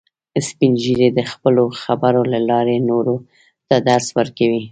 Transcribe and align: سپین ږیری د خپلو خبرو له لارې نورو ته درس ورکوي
سپین 0.47 0.71
ږیری 0.81 1.09
د 1.13 1.19
خپلو 1.31 1.63
خبرو 1.81 2.21
له 2.33 2.39
لارې 2.49 2.77
نورو 2.89 3.15
ته 3.67 3.75
درس 3.89 4.07
ورکوي 4.17 4.59